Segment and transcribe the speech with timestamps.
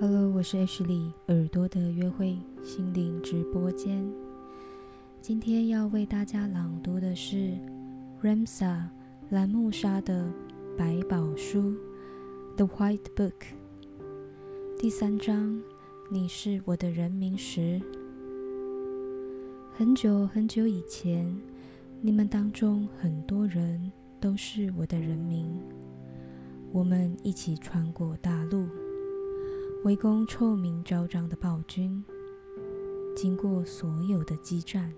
[0.00, 4.08] Hello，我是 H 里耳朵的约会心灵直播间。
[5.20, 7.58] 今天要为大家朗读的是
[8.22, 8.80] Ramsa
[9.30, 10.24] 兰木莎的
[10.76, 11.72] 《百宝书》
[12.54, 13.32] The White Book
[14.78, 15.60] 第三章。
[16.12, 17.82] 你是我的人民时，
[19.74, 21.36] 很久很久以前，
[22.00, 23.90] 你们当中很多人
[24.20, 25.60] 都是我的人民。
[26.70, 28.68] 我们一起穿过大陆。
[29.84, 32.04] 围攻臭名昭彰的暴君，
[33.14, 34.92] 经过所有的激战，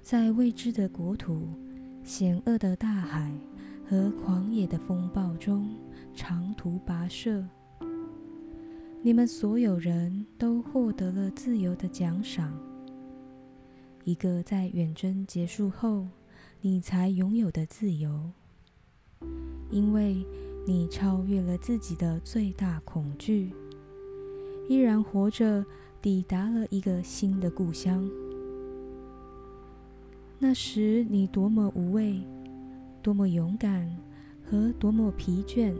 [0.00, 1.48] 在未知的国土、
[2.04, 3.34] 险恶的大海
[3.84, 5.76] 和狂野的风暴中
[6.14, 7.44] 长途跋涉，
[9.02, 12.56] 你们所有人都获得了自由的奖赏，
[14.04, 16.06] 一个在远征结束后
[16.60, 18.30] 你才拥有的自由，
[19.68, 20.24] 因为。
[20.68, 23.50] 你超越了自己的最大恐惧，
[24.68, 25.64] 依然活着，
[26.02, 28.06] 抵达了一个新的故乡。
[30.38, 32.20] 那时你多么无畏，
[33.00, 33.96] 多么勇敢，
[34.44, 35.72] 和多么疲倦，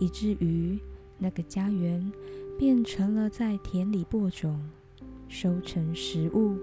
[0.00, 0.78] 以至于
[1.18, 2.10] 那个家园
[2.58, 4.58] 变成了在田里播种、
[5.28, 6.56] 收成食物、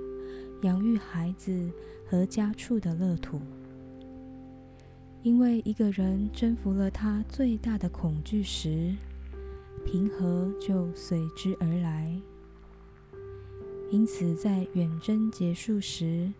[0.63, 1.69] 养育孩子
[2.09, 3.39] 和家畜的乐土。
[5.27, 8.95] 因为一个人征服了他最大的恐惧时，
[9.85, 12.17] 平和就随之而来。
[13.91, 16.31] 因此，在远征结束时，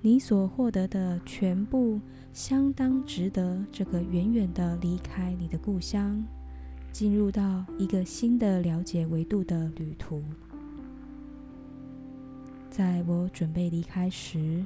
[0.00, 2.00] 你所获得的全部
[2.32, 6.24] 相当值得这个远远的离开你的故乡，
[6.92, 10.22] 进入到一个新的了解维度的旅途。
[12.70, 14.64] 在我准备离开时，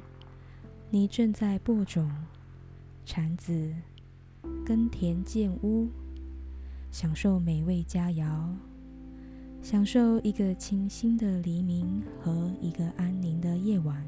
[0.90, 2.12] 你正在播种。
[3.04, 3.72] 产子
[4.64, 5.88] 耕田建屋，
[6.90, 8.48] 享受美味佳肴，
[9.60, 14.04] 享受一个清新的黎明和一个安宁的夜晚，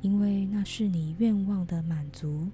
[0.00, 2.48] 因为那是你愿望的满足，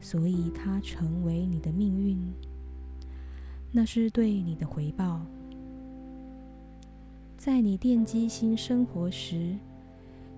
[0.00, 2.18] 所以它成为你的命运。
[3.70, 5.24] 那是对你的回报。
[7.38, 9.56] 在你奠基新生活时，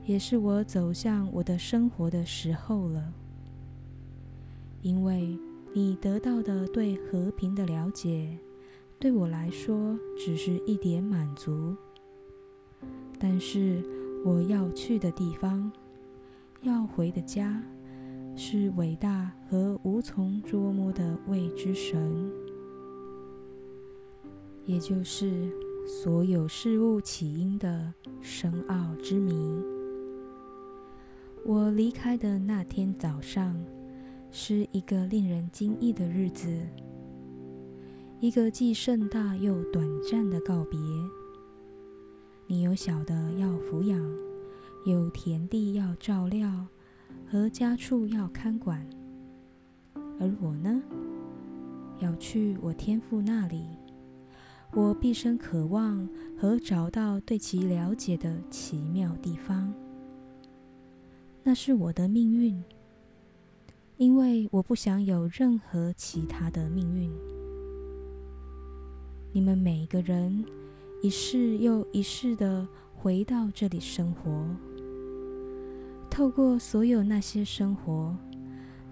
[0.04, 3.12] 也是我走向我的生活的时候了。
[4.82, 5.38] 因为
[5.72, 8.37] 你得到的对和平的了解，
[8.98, 11.75] 对我来说只是一点满足。
[13.16, 13.81] 但是
[14.25, 15.70] 我要去的地方，
[16.62, 17.62] 要回的家，
[18.34, 22.28] 是伟大和无从捉摸的未知神，
[24.66, 25.49] 也就是
[25.87, 29.32] 所有事物起因的深奥之谜。
[31.44, 33.56] 我离开的那天早上。
[34.34, 36.48] 是一个令人惊异的日子，
[38.19, 40.81] 一个既盛大又短暂的告别。
[42.47, 44.03] 你有小的要抚养，
[44.87, 46.66] 有田地要照料，
[47.31, 48.88] 和家畜要看管，
[50.19, 50.82] 而我呢，
[52.00, 53.66] 要去我天父那里，
[54.72, 59.75] 我毕生渴望和找到对其了解的奇妙地方。
[61.43, 62.64] 那是我的命运。
[64.02, 67.08] 因为我不想有任何其他的命运。
[69.30, 70.44] 你们每一个人
[71.02, 74.44] 一世又一世的回到这里生活，
[76.10, 78.12] 透过所有那些生活，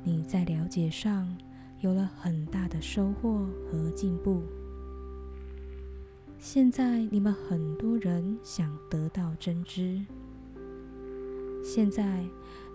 [0.05, 1.37] 你在了解上
[1.81, 4.45] 有了很大的收获和进步。
[6.39, 10.01] 现在你们很多人想得到真知，
[11.65, 12.25] 现在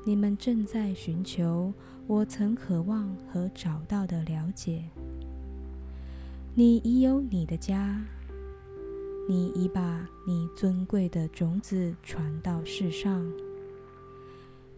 [0.04, 1.72] 你们正在寻求。
[2.08, 4.84] 我曾渴望和找到的了解，
[6.54, 8.00] 你已有你的家，
[9.28, 13.28] 你已把你尊贵的种子传到世上，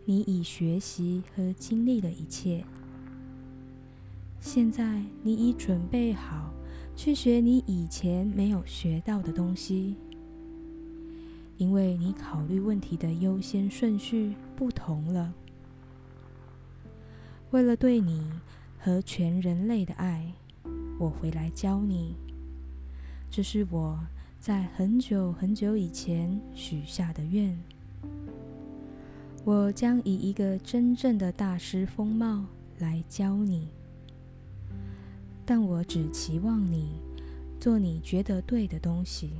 [0.06, 2.64] 你已学习和经历了一切。
[4.40, 6.54] 现在你已准备好
[6.96, 9.98] 去学你以前没有学到的东西，
[11.58, 15.34] 因为你考虑问题的优先顺序不同了。
[17.52, 18.30] 为了对你
[18.78, 20.34] 和全人类的爱，
[21.00, 22.14] 我回来教你。
[23.32, 23.98] 这是我
[24.38, 27.58] 在很久很久以前许下的愿。
[29.46, 32.44] 我将以一个真正的大师风貌
[32.80, 33.70] 来教你，
[35.46, 37.00] 但我只期望你
[37.62, 39.32] 做你觉得对的东西，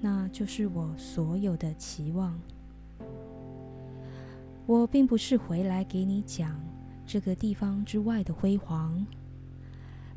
[0.00, 2.40] 那就是我所有的期望。
[4.64, 6.58] 我并不是回来给你讲。
[7.06, 9.06] 这个地方之外的辉煌，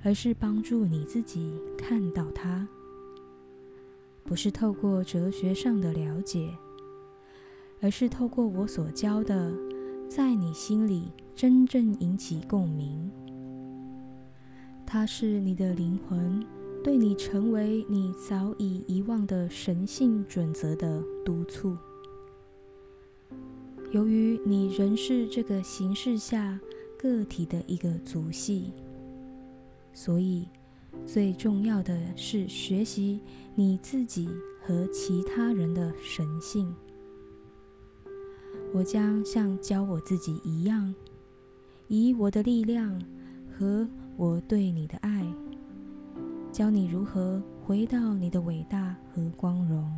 [0.03, 2.68] 而是帮助你自己看到它。
[4.24, 6.50] 不是透过哲学上的了解，
[7.81, 9.53] 而是透过我所教的，
[10.07, 13.09] 在你心里真正引起共鸣。
[14.85, 16.44] 它是你的灵魂
[16.83, 21.77] 对你成为你早已遗忘的神性准则的督促。
[23.92, 26.59] 由于你仍是这个形式下
[27.00, 28.74] 个体的一个族系，
[29.94, 30.48] 所以。
[31.06, 33.19] 最重要的是学习
[33.54, 34.28] 你自己
[34.60, 36.74] 和其他人的神性。
[38.74, 40.94] 我将像教我自己一样，
[41.88, 43.00] 以我的力量
[43.56, 43.88] 和
[44.18, 45.24] 我对你的爱，
[46.52, 49.95] 教你如何回到你的伟大和光荣。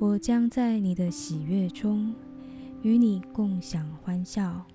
[0.00, 2.12] 我将在你的喜悦中
[2.82, 4.66] 与你共享欢笑，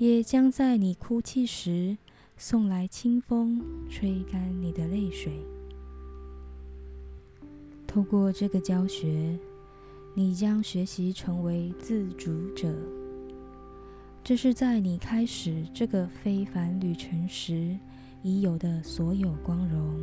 [0.00, 1.98] 也将在你哭泣时。
[2.38, 5.30] 送来清风，吹干你的泪水。
[7.86, 9.38] 透过这个教学，
[10.14, 12.74] 你将学习成为自主者。
[14.24, 17.78] 这是在你开始这个非凡旅程时
[18.22, 20.00] 已有的所有光荣。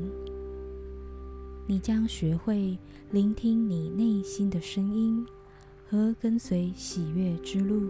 [1.68, 2.78] 你将学会
[3.10, 5.26] 聆听你内心的声音
[5.90, 7.90] 和跟随喜悦之路。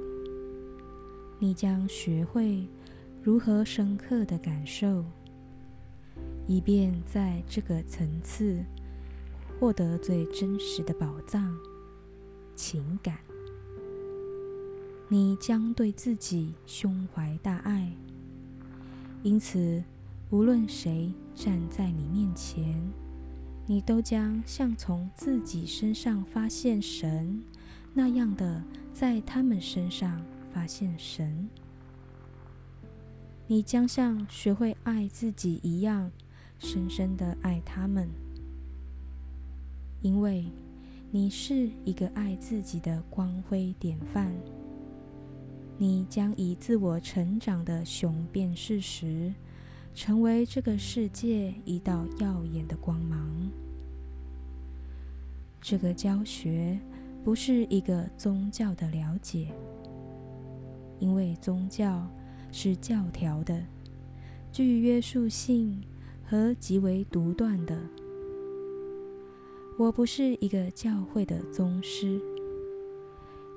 [1.39, 2.67] 你将学会。
[3.23, 5.03] 如何深刻的感受，
[6.47, 8.63] 以便在这个层次
[9.59, 11.53] 获得最真实的宝藏
[12.55, 13.17] 情感？
[15.09, 17.91] 你将对自己胸怀大爱，
[19.23, 19.83] 因此
[20.29, 22.81] 无论谁站在你面前，
[23.65, 27.43] 你都将像从自己身上发现神
[27.93, 28.63] 那样的，
[28.93, 30.21] 在他们身上
[30.57, 31.47] 发现神。
[33.45, 36.11] 你将像学会爱自己一样，
[36.57, 38.09] 深深的爱他们，
[40.01, 40.47] 因为
[41.11, 44.33] 你是一个爱自己的光辉典范。
[45.77, 49.31] 你将以自我成长的雄辩事实，
[49.93, 53.29] 成为这个世界一道耀眼的光芒。
[55.61, 56.79] 这个教学
[57.23, 59.53] 不是一个宗教的了解，
[60.99, 62.07] 因为宗教。
[62.49, 63.61] 是教条的，
[64.53, 65.83] 具约束性
[66.25, 67.77] 和极为独断的。
[69.77, 72.19] 我不是一个教会的宗师，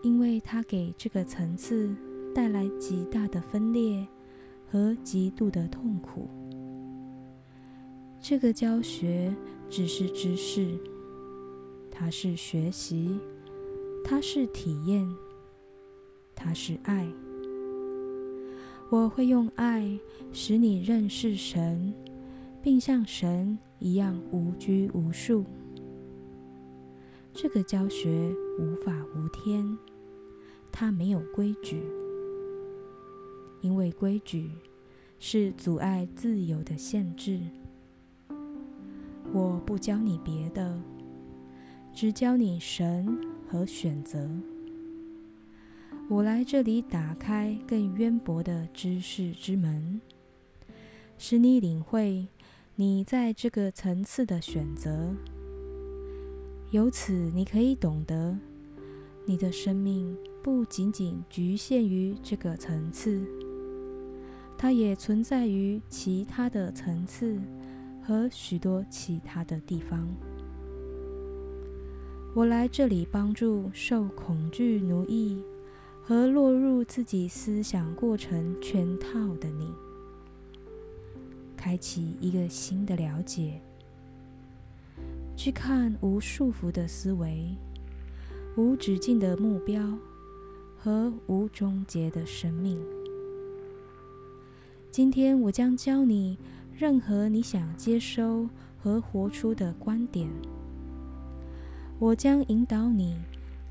[0.03, 1.95] 因为它给这个层次
[2.35, 4.07] 带来极大的分裂
[4.69, 6.29] 和极度的痛苦。
[8.21, 9.35] 这个教学
[9.71, 10.77] 只是知识，
[11.91, 13.19] 它是学习，
[14.05, 15.09] 它是体验，
[16.35, 17.07] 它是爱。
[18.91, 19.97] 我会用爱
[20.33, 21.95] 使你认识神，
[22.61, 25.45] 并像神一样无拘无束。
[27.33, 29.79] 这个教学无法无天，
[30.73, 31.81] 它没有规矩，
[33.61, 34.51] 因为规矩
[35.21, 37.39] 是阻碍自由的限制。
[39.33, 40.83] 我不教你别的，
[41.95, 43.17] 只教你神
[43.49, 44.29] 和选择。
[46.11, 50.01] 我来这里打开更渊博的知识之门，
[51.17, 52.27] 使你领会
[52.75, 55.15] 你在这个层次的选择。
[56.73, 58.37] 由此，你可以懂得，
[59.25, 63.25] 你的生命不仅仅局限于这个层次，
[64.59, 67.39] 它也存在于其他的层次
[68.03, 70.09] 和许多其他的地方。
[72.35, 75.41] 我来这里帮助受恐惧奴役。
[76.03, 79.73] 和落入自己思想过程圈套的你，
[81.57, 83.61] 开启一个新的了解，
[85.37, 87.55] 去看无束缚的思维、
[88.57, 89.97] 无止境的目标
[90.77, 92.83] 和无终结的生命。
[94.91, 96.37] 今天，我将教你
[96.77, 98.49] 任何你想接收
[98.83, 100.29] 和活出的观点。
[102.01, 103.17] 我将引导你。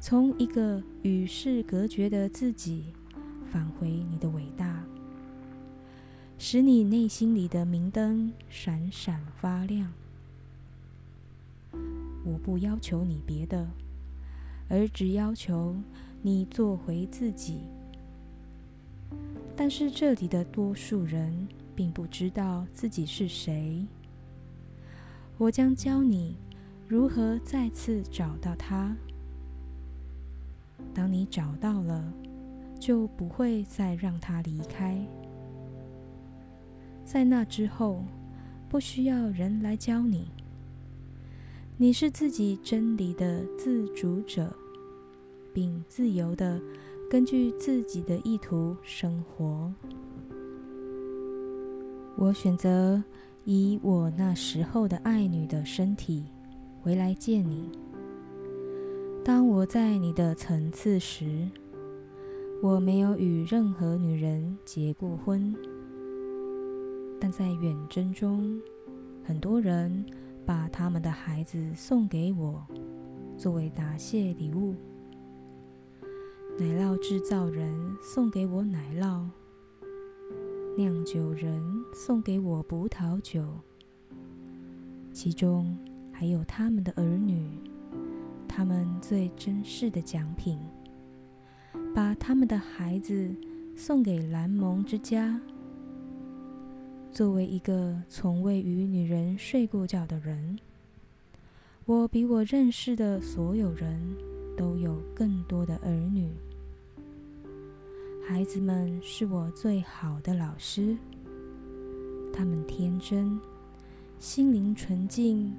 [0.01, 2.93] 从一个与世隔绝的自己
[3.51, 4.81] 返回你的伟大，
[6.37, 9.91] 使你内心里的明灯闪闪发亮。
[12.23, 13.67] 我不要求你别的，
[14.69, 15.75] 而只要求
[16.21, 17.59] 你做回自己。
[19.57, 23.85] 但是这里的多数人并不知道自己是谁。
[25.37, 26.37] 我将教你
[26.87, 28.95] 如何再次找到他。
[30.93, 32.13] 当你找到了，
[32.79, 35.05] 就不会再让他离开。
[37.05, 38.03] 在那之后，
[38.67, 40.31] 不需要人来教你。
[41.77, 44.53] 你是自己真理的自主者，
[45.53, 46.59] 并自由的
[47.09, 49.73] 根据自己的意图生活。
[52.17, 53.01] 我选择
[53.45, 56.25] 以我那时候的爱女的身体
[56.81, 57.71] 回来见你。
[59.23, 61.47] 当我在你的层次时，
[62.63, 65.53] 我没有与任何女人结过婚，
[67.19, 68.59] 但在远征中，
[69.23, 70.05] 很多人
[70.45, 72.65] 把他们的孩子送给我，
[73.37, 74.73] 作为答谢礼物。
[76.57, 77.71] 奶酪制造人
[78.01, 79.25] 送给我奶酪，
[80.75, 81.61] 酿酒人
[81.93, 83.45] 送给我葡萄酒，
[85.13, 85.77] 其中
[86.11, 87.47] 还有他们的儿女，
[88.49, 90.59] 他们最珍视的奖品。
[91.93, 93.29] 把他们的孩子
[93.75, 95.39] 送给蓝蒙之家。
[97.11, 100.59] 作为一个从未与女人睡过觉的人，
[101.85, 103.99] 我比我认识的所有人
[104.55, 106.29] 都有更多的儿女。
[108.27, 110.95] 孩子们是我最好的老师，
[112.31, 113.39] 他们天真、
[114.19, 115.51] 心灵纯净，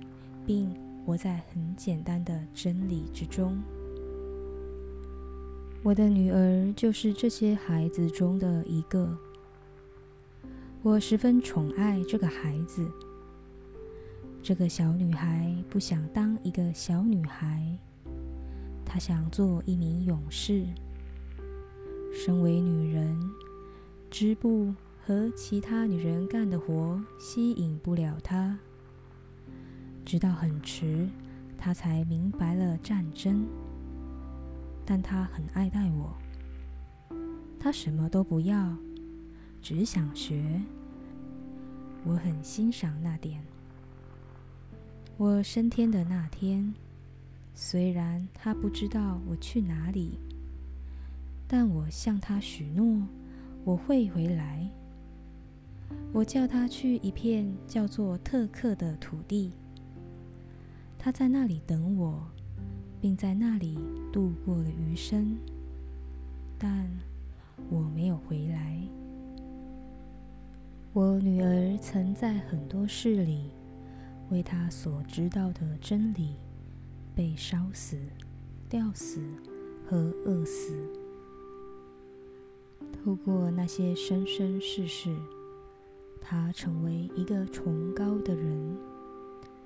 [0.46, 0.72] 并
[1.04, 3.60] 活在很简单的真理之中。
[5.82, 9.16] 我的女儿就是这些孩子中的一个。
[10.82, 12.86] 我十分宠爱这个孩子。
[14.42, 17.78] 这个小女孩不想当一个小女孩，
[18.84, 20.64] 她想做一名勇士。
[22.12, 23.18] 身为女人，
[24.10, 24.74] 织布
[25.06, 28.58] 和其他女人干的活吸引不了她。
[30.10, 31.08] 直到很迟，
[31.56, 33.46] 他才明白了战争。
[34.84, 36.12] 但他很爱戴我，
[37.60, 38.76] 他什么都不要，
[39.62, 40.60] 只想学。
[42.02, 43.40] 我很欣赏那点。
[45.16, 46.74] 我升天的那天，
[47.54, 50.18] 虽然他不知道我去哪里，
[51.46, 53.06] 但我向他许诺
[53.62, 54.68] 我会回来。
[56.12, 59.52] 我叫他去一片叫做特克的土地，
[61.00, 62.30] 他在那里等我。
[63.02, 63.78] 并在那里
[64.12, 65.34] 度过了余生，
[66.58, 66.86] 但
[67.70, 68.78] 我没有回来。
[70.92, 73.52] 我女儿曾在很多事里
[74.28, 76.34] 为她所知道的真理
[77.14, 77.96] 被烧死、
[78.68, 79.22] 吊死
[79.88, 80.78] 和饿死。
[83.02, 85.16] 透过那些生生世世，
[86.20, 88.76] 她成为一个崇高的人，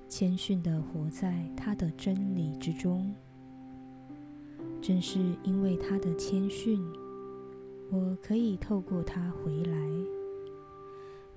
[0.07, 3.13] 谦逊的活在他的真理之中。
[4.81, 6.79] 正是因为他的谦逊，
[7.91, 9.77] 我可以透过他回来，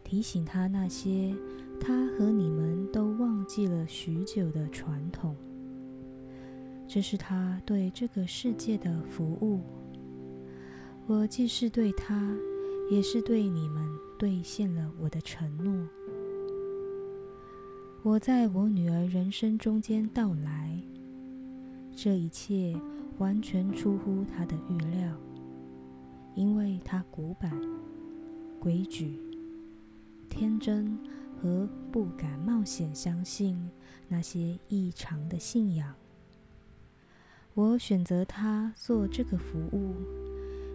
[0.05, 1.35] 提醒他那些
[1.81, 5.35] 他和你们都忘记了许久的传统。
[6.87, 9.61] 这是他对这个世界的服务。
[11.07, 12.37] 我既是对他，
[12.91, 15.89] 也是对你们兑现了我的承诺。
[18.09, 20.81] 我在我女儿人生中间到来，
[21.95, 22.75] 这一切。
[23.19, 25.12] 完全出乎她的预料，
[26.37, 27.50] 因为她古板、
[28.61, 29.19] 规矩、
[30.31, 30.97] 天真
[31.37, 33.69] 和不敢冒险相信
[34.07, 35.93] 那些异常的信仰。
[37.55, 39.97] 我选择她做这个服务，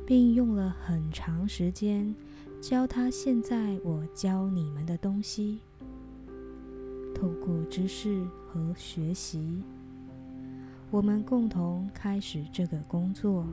[0.05, 2.13] 并用了很长时间
[2.61, 5.61] 教她现在我教你们的东西。
[7.13, 9.61] 透过知识和学习。
[10.91, 13.45] 我们共同开始这个工作，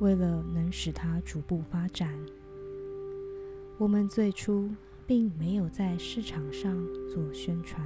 [0.00, 2.12] 为了能使它逐步发展。
[3.76, 4.68] 我们最初
[5.06, 6.76] 并没有在市场上
[7.12, 7.84] 做宣传。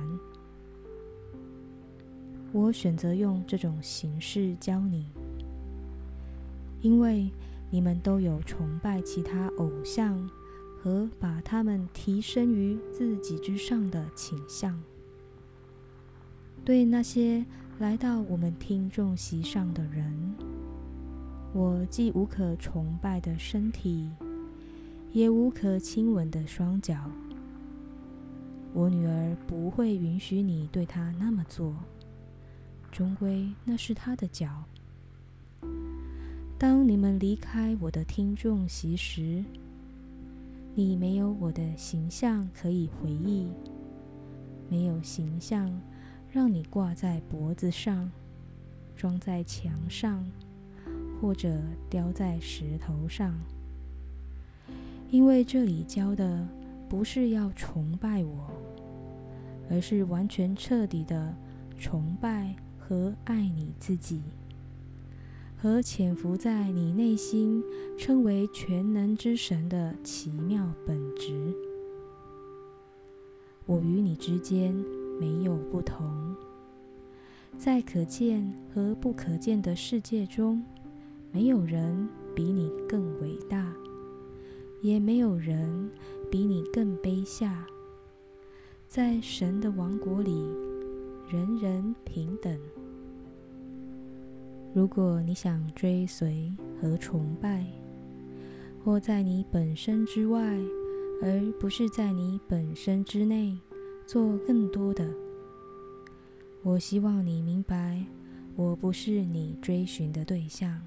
[2.52, 5.06] 我选择用这种形式教你，
[6.80, 7.30] 因为
[7.70, 10.30] 你们都有崇拜其他偶像
[10.82, 14.82] 和把他们提升于自己之上的倾向。
[16.64, 17.46] 对那些
[17.78, 20.34] 来到我们听众席上的人，
[21.52, 24.10] 我既无可崇拜的身体，
[25.12, 27.08] 也无可亲吻的双脚。
[28.72, 31.76] 我女儿不会允许你对她那么做，
[32.90, 34.64] 终归那是她的脚。
[36.58, 39.44] 当你们离开我的听众席时，
[40.74, 43.46] 你没有我的形象可以回忆，
[44.68, 45.70] 没有形象。
[46.30, 48.10] 让你挂在脖子上，
[48.96, 50.26] 装在墙上，
[51.20, 51.60] 或者
[51.90, 53.38] 雕在石头上，
[55.10, 56.48] 因为这里教的
[56.88, 58.50] 不是要崇拜我，
[59.68, 61.34] 而是完全彻底的
[61.78, 64.22] 崇拜和爱你自己，
[65.62, 67.62] 和潜伏在你内心
[67.96, 71.54] 称为全能之神的奇妙本质。
[73.64, 74.74] 我与你之间
[75.20, 76.34] 没有不同，
[77.56, 80.64] 在可见和不可见的世界中，
[81.30, 83.72] 没有人比你更伟大。
[84.80, 85.88] 也没有人
[86.28, 87.64] 比你更卑下。
[88.88, 90.44] 在神的王国里，
[91.30, 92.58] 人人平等。
[94.74, 97.64] 如果你想追随和崇拜，
[98.84, 100.40] 或在你本身之外，
[101.22, 103.58] 而不是在你本身之内
[104.06, 105.08] 做更多的，
[106.62, 108.04] 我希望你明白，
[108.56, 110.80] 我不是你追寻的对象。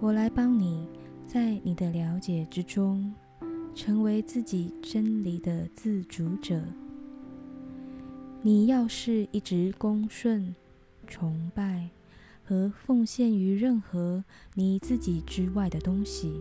[0.00, 0.86] 我来帮你。
[1.26, 3.14] 在你的了解之中，
[3.72, 6.60] 成为自己真理的自主者。
[8.42, 10.52] 你要是一直恭顺、
[11.06, 11.88] 崇拜
[12.50, 16.32] 和奉献于任何你自己之外的东西，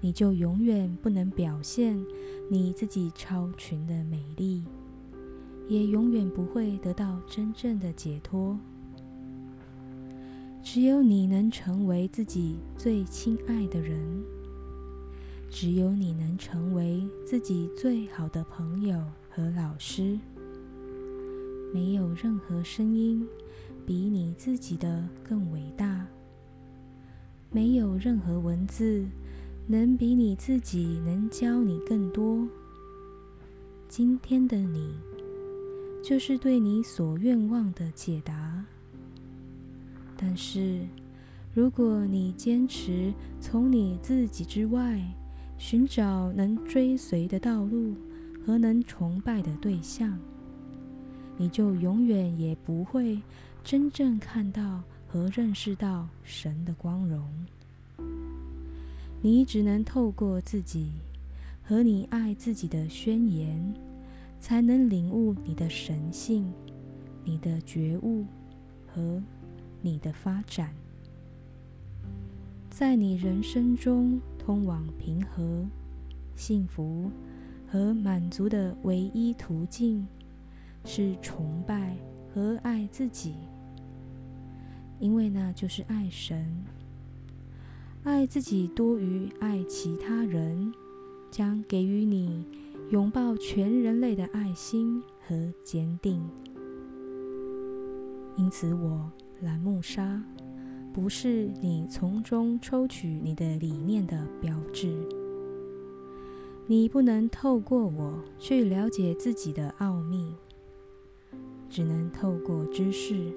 [0.00, 2.00] 你就永远不能表现
[2.48, 4.62] 你自己超群的美丽，
[5.66, 8.56] 也永远不会得到真正的解脱。
[10.62, 14.00] 只有你能成为自己最亲爱的人，
[15.50, 20.16] 只有你能成为自己最好的朋友和老师。
[21.74, 23.26] 没有任何声音
[23.86, 26.06] 比你自己的更伟大，
[27.50, 29.04] 没有任何文字
[29.66, 32.46] 能比你自己能教你更多。
[33.88, 34.94] 今天的你，
[36.02, 38.64] 就是对你所愿望的解答。
[40.16, 40.86] 但是，
[41.52, 45.02] 如果你坚持从你自己之外
[45.58, 47.94] 寻找能追随的道路
[48.46, 50.18] 和能崇拜的对象，
[51.36, 53.20] 你就永远也不会
[53.62, 57.28] 真正看到和认识到神的光荣。
[59.20, 60.92] 你只能透过自己
[61.62, 63.74] 和你爱自己的宣言，
[64.38, 66.52] 才能领悟你的神性、
[67.24, 68.24] 你的觉悟
[68.86, 69.22] 和。
[69.82, 70.74] 你的发展，
[72.68, 75.66] 在你人生中通往平和、
[76.36, 77.10] 幸福
[77.66, 80.06] 和满足的唯一途径，
[80.84, 81.96] 是崇拜
[82.34, 83.36] 和爱自己，
[85.00, 86.64] 因为那就是爱神。
[88.04, 90.72] 爱自己多于爱其他人，
[91.32, 92.44] 将给予你
[92.90, 96.22] 拥抱全人类的爱心和坚定。
[98.36, 99.10] 因此，我。
[99.42, 100.22] 蓝木沙
[100.92, 104.94] 不是你从中抽取你的理念的标志。
[106.66, 110.34] 你不能透过我去了解自己的奥秘，
[111.70, 113.32] 只能透过知识。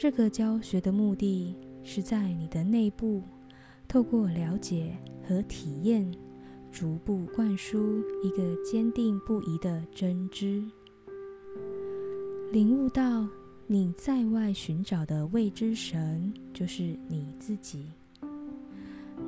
[0.00, 3.22] 这个教学的目的是在你的内部，
[3.86, 6.10] 透过了解和体验，
[6.72, 10.64] 逐步灌输一个坚定不移的真知，
[12.50, 13.28] 领悟到。
[13.66, 17.84] 你在外寻找的未知神，就是你自己，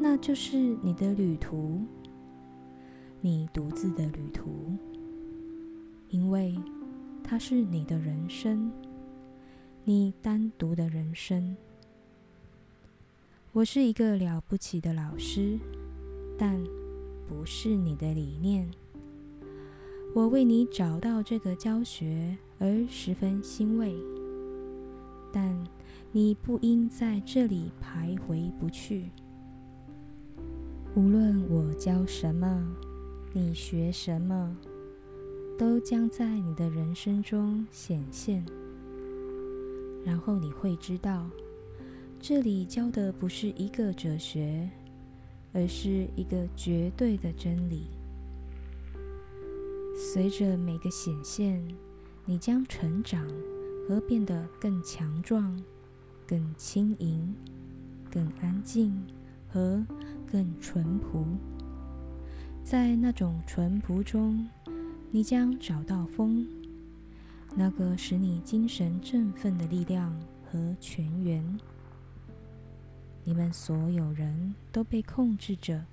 [0.00, 1.82] 那就是你的旅途，
[3.20, 4.74] 你独自的旅途，
[6.08, 6.58] 因为
[7.22, 8.72] 它是你的人生，
[9.84, 11.56] 你单独的人生。
[13.50, 15.58] 我是一个了不起的老师，
[16.38, 16.62] 但
[17.26, 18.70] 不是你的理念。
[20.14, 23.92] 我为你找到这个教学而十分欣慰。
[25.32, 25.52] 但
[26.12, 29.10] 你不应在这里徘徊不去。
[30.94, 32.72] 无论我教什么，
[33.32, 34.56] 你学什么，
[35.58, 38.46] 都将在你的人生中显现。
[40.04, 41.28] 然后你会知道，
[42.20, 44.68] 这里教的不是一个哲学，
[45.52, 47.86] 而是一个绝对的真理。
[49.96, 51.62] 随着每个显现，
[52.24, 53.26] 你将成长。
[53.88, 55.60] 和变得更强壮、
[56.24, 57.34] 更轻盈、
[58.08, 58.96] 更安静
[59.48, 59.84] 和
[60.30, 61.26] 更淳朴。
[62.62, 64.48] 在那种淳朴中，
[65.10, 66.46] 你将找到风，
[67.54, 70.18] 那个使你精神振奋的力量
[70.50, 71.44] 和泉源。
[73.24, 75.84] 你们所有人都被控制着，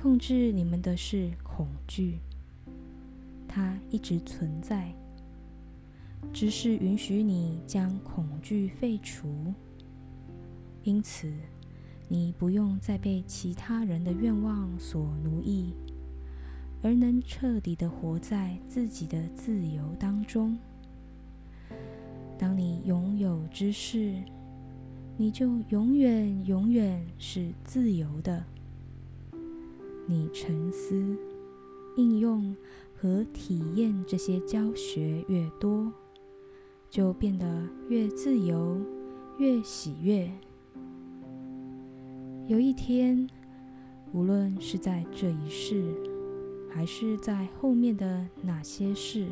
[0.00, 2.18] 控制你们的是恐惧，
[3.48, 4.94] 它一直存在。
[6.32, 9.54] 只是允许你将恐惧废除，
[10.82, 11.32] 因此，
[12.08, 15.72] 你不用再被其他人的愿望所奴役，
[16.82, 20.56] 而能彻底的活在自己的自由当中。
[22.38, 24.14] 当你拥有知识，
[25.16, 28.44] 你就永远永远是自由的。
[30.06, 31.16] 你沉思、
[31.96, 32.56] 应用
[32.96, 35.92] 和体验这些教学越多，
[36.88, 38.80] 就变得越自由、
[39.38, 40.30] 越喜悦。
[42.46, 43.28] 有一天，
[44.12, 45.92] 无论是在这一世，
[46.78, 49.26] 还是在后面的哪些事，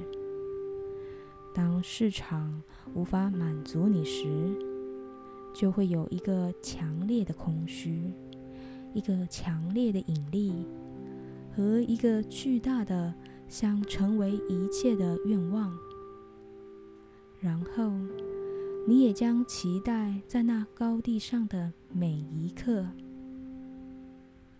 [1.55, 2.61] 当市场
[2.93, 4.27] 无法满足你时，
[5.55, 8.13] 就会有一个强烈的空虚，
[8.95, 10.67] 一个强烈的引力，
[11.55, 13.15] 和一个巨大的
[13.47, 15.73] 想成为一切的愿望。
[17.39, 17.93] 然后，
[18.89, 22.85] 你也将期待在那高地上的每一刻。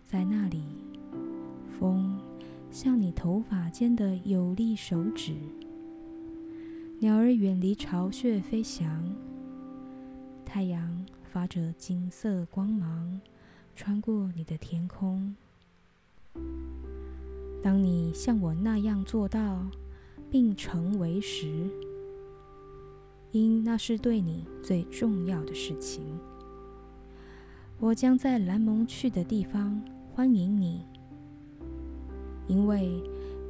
[0.05, 0.63] 在那里，
[1.77, 2.17] 风
[2.69, 5.33] 像你头发间的有力手指，
[6.99, 9.03] 鸟儿远离巢穴飞翔，
[10.45, 13.19] 太阳发着金色光芒
[13.75, 15.35] 穿过你的天空。
[17.63, 19.65] 当你像我那样做到
[20.29, 21.69] 并成为时，
[23.31, 26.03] 因那是对你最重要的事情，
[27.79, 29.81] 我将在蓝蒙去的地方。
[30.13, 30.83] 欢迎你，
[32.47, 33.01] 因为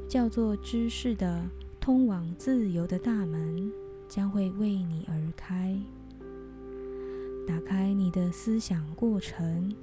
[0.08, 1.42] 叫做知识的
[1.80, 3.72] 通往自由的大门
[4.08, 5.76] 将会为你而开，
[7.46, 9.74] 打开你的思想过程，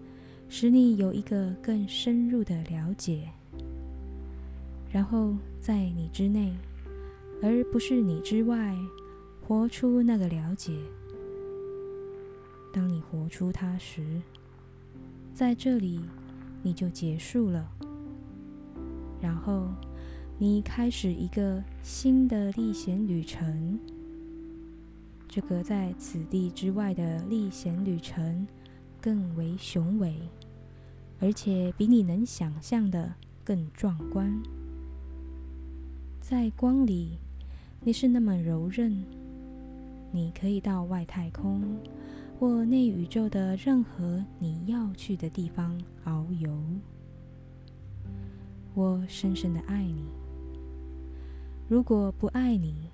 [0.49, 3.29] 使你有一个更深入的了解，
[4.91, 6.53] 然后在你之内，
[7.41, 8.75] 而不是你之外，
[9.47, 10.77] 活出那个了解。
[12.73, 14.21] 当你活出它时，
[15.33, 16.01] 在这里。
[16.67, 17.69] 你就结束了，
[19.21, 19.67] 然后
[20.37, 23.79] 你开始一个新的历险旅程。
[25.27, 28.47] 这个在此地之外的历险旅程
[29.01, 30.15] 更为雄伟，
[31.19, 34.41] 而且比你能想象的更壮观。
[36.21, 37.19] 在光里，
[37.81, 39.03] 你是那么柔韧，
[40.11, 41.61] 你可以到外太空。
[42.37, 46.51] 或内宇宙的任何你要去的地方遨游，
[48.75, 50.03] 我深深的爱你。
[51.67, 52.91] 如果不爱你，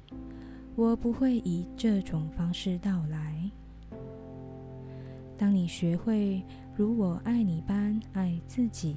[0.76, 3.52] 我不会以这种方式到来。
[5.38, 6.41] 当你学会
[6.76, 8.96] 如我爱你般爱自己，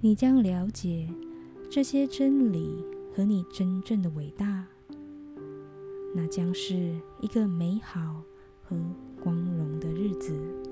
[0.00, 1.08] 你将了解
[1.70, 4.66] 这些真理和你真正的伟大。
[6.14, 8.24] 那将是一个美好。
[8.68, 8.76] 和
[9.22, 10.65] 光荣的日子。